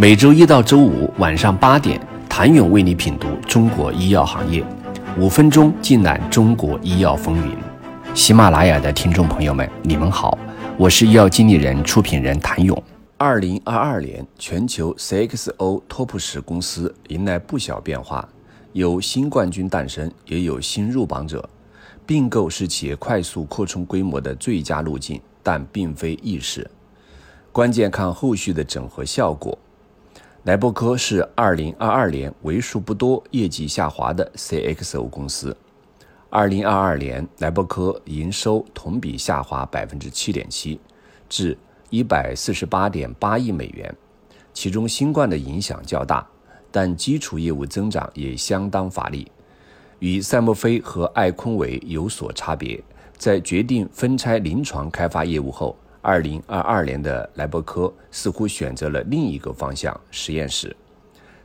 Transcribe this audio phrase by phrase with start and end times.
[0.00, 4.64] 每周一到周五晚上八点，谭勇为你品读中国医药行业，
[5.18, 7.56] 五分钟尽览中国医药风云。
[8.14, 10.38] 喜马拉雅的听众朋友们，你们好，
[10.76, 12.80] 我是医药经理人、出品人谭勇。
[13.16, 18.28] 二零二二年，全球 CXO TOP 十公司迎来不小变化，
[18.74, 21.50] 有新冠军诞生，也有新入榜者。
[22.06, 26.70] 并购是企业快速扩充规模的最佳路径，但并非易事，
[27.50, 29.58] 关键看后续的整合效果。
[30.48, 35.54] 莱伯科是二零二二年为数不多业绩下滑的 CXO 公司。
[36.30, 40.80] 二零二二年，莱伯科营收同比下滑百分之七点七，
[41.28, 41.54] 至
[41.90, 43.94] 一百四十八点八亿美元，
[44.54, 46.26] 其中新冠的影响较大，
[46.70, 49.30] 但基础业务增长也相当乏力，
[49.98, 52.82] 与赛默菲和艾坤韦有所差别。
[53.18, 55.76] 在决定分拆临床开发业务后，
[56.08, 60.74] 二零二二年的莱伯科似乎选择了另一个方向——实验室。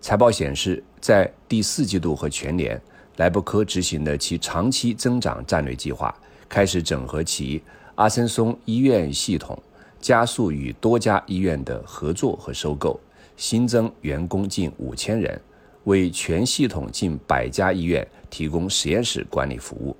[0.00, 2.82] 财报显示，在第四季度和全年，
[3.18, 6.12] 莱伯科执行的其长期增长战略计划，
[6.48, 7.62] 开始整合其
[7.94, 9.56] 阿森松医院系统，
[10.00, 12.98] 加速与多家医院的合作和收购，
[13.36, 15.40] 新增员工近五千人，
[15.84, 19.96] 为全系统近百家医院提供实验室管理服务。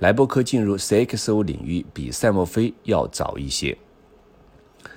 [0.00, 3.76] 莱伯科进入 CXO 领域比赛默菲要早一些。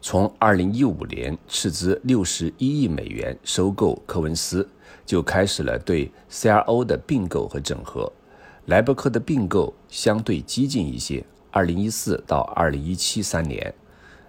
[0.00, 4.66] 从2015年斥资61亿美元收购科文斯，
[5.04, 8.10] 就开始了对 CRO 的并购和整合。
[8.64, 11.22] 莱伯科的并购相对激进一些。
[11.52, 13.74] 2014到2017三年，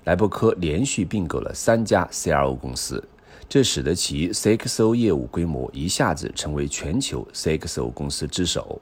[0.03, 3.01] 莱伯科连续并购了三家 CRO 公司，
[3.47, 8.81] 这使得其 CXO 业务规模一下子成为全球 CXO 公司之首。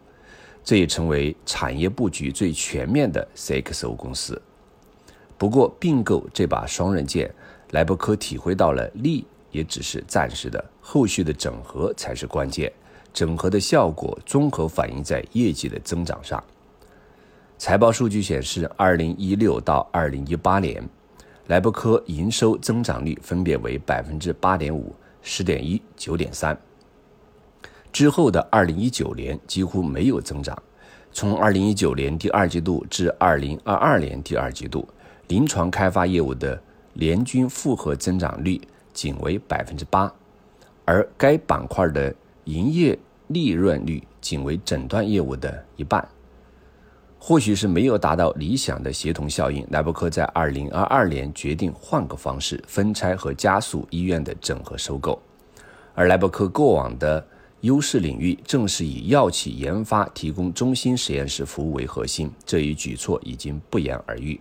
[0.65, 4.41] 这也成为产业布局最全面的 CXO 公司。
[5.37, 7.31] 不过，并购这把双刃剑，
[7.71, 12.71] 莱伯科体会到了利也只是暂时的，后续的整合才是关键。
[13.13, 16.43] 整合的效果综合反映在业绩的增长上。
[17.57, 20.83] 财报数据显示，二零一六到二零一八年，
[21.47, 26.57] 莱伯科营收增长率分别为百分之八点五、十点一、九点三。
[27.95, 30.61] 之后的二零一九年几乎没有增长，
[31.13, 34.85] 从二零一九年第二季度至二零二二年第二季度，
[35.29, 36.61] 临床开发业务的
[36.91, 38.59] 年均复合增长率
[38.91, 40.13] 仅为百分之八，
[40.83, 42.13] 而该板块的
[42.43, 46.05] 营业利润率仅为诊断业务的一半。
[47.17, 55.17] 或许是没有达到理想的协同效应，莱伯科在二零二二年决定换个方式分拆和加速医院的整合收购，
[55.93, 57.25] 而莱伯科过往的。
[57.65, 64.39] 优势领域正是以药企研发提供中心实验室服务为核心，这一举措已经不言而喻。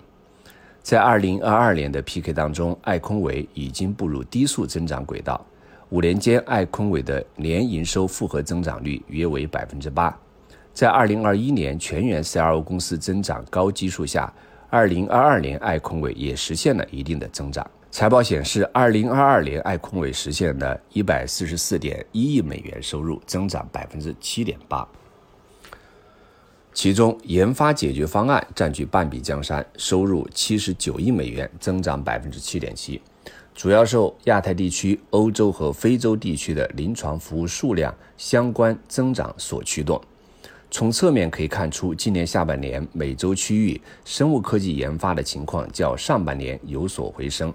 [0.82, 5.42] 在二零二二年的 PK 当中，艾坤伟已经步入低速增长轨道。
[5.88, 10.14] 五年间，艾坤伟的年营收复合增长率约为百分之八。
[10.74, 14.30] 在二零二一年全员 CRO 公司增长高基数下，
[14.68, 17.66] 二零二二年艾坤伟也实现了一定的增长。
[17.94, 24.84] 财报显示，二零二二年爱控委实现的一百四十四点一亿美元收入，增长百分之七点八。
[26.72, 33.00] 其中，研发解决方案占据半壁江山，收入七十九亿美元，增长百分之七点七，
[33.54, 40.02] 主要受亚太地区、欧洲和非洲地区的临床服务数量相关增长所驱动。
[40.68, 47.54] 从侧面可以看出，今年下半年美洲区域生物科技研发的情况较上半年有所回升。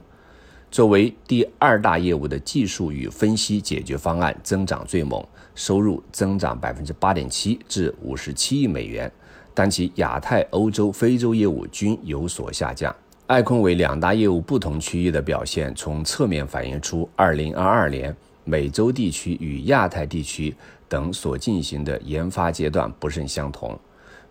[0.71, 5.25] 作为第二大业务的技术与分析解决方案增长最猛，
[5.55, 9.11] 收入增长百分之八点七至五十七亿美元，
[9.55, 12.95] 但其亚太、欧洲、非洲业务均有所下降。
[13.25, 20.55] 艾坤韦两大业务不同区域的表现，从侧面反映出二零二二年美洲地区与亚太地区
[20.87, 23.77] 等所进行的研发阶段不甚相同。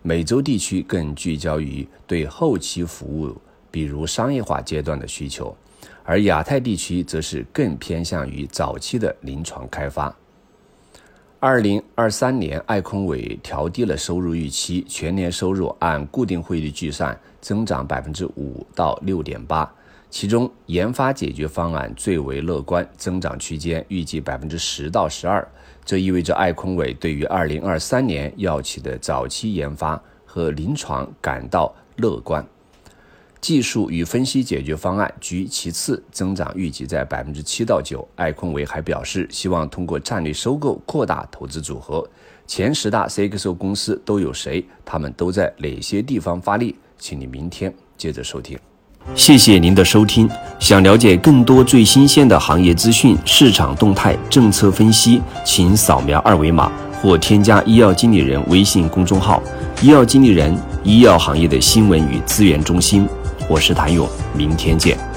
[0.01, 3.35] 美洲地区更聚焦于对后期服务，
[3.71, 5.55] 比如商业化阶段的需求。
[6.03, 10.13] 而亚太地区则是更偏向于早期的临床开发。
[11.39, 19.71] 二零二三年，艾坤伟调低了收入预期，全年收入按固定汇率计算增长百分之五到六点八，
[20.09, 25.47] 其中研发解决方案最为乐观，增长区间预计百分之十到十二。
[25.85, 32.45] 这意味着艾坤伟对于二零二三年药企的早期研发和临床感到乐观。
[33.41, 38.05] 技术与分析解决方案居其次，增长预计在百分之七到九。
[38.15, 42.05] 艾坤韦还表示，希望通过战略收购扩大投资组合。
[42.45, 44.65] 前十大 CXO 公司都有谁？
[44.83, 46.75] 他们都在哪些地方发力？
[46.97, 48.57] 请你明天接着收听。
[49.15, 50.29] 谢谢您的收听。
[50.59, 56.69] 想了解更多最新鲜的行业资讯、市场动态、政策分析，请扫描二维码
[57.01, 59.41] 或添加医药经理人微信公众号
[59.81, 60.53] “医药经理人”——
[60.83, 63.07] 医药行业的新闻与资源中心。
[63.49, 65.08] 我是谭勇，明天见。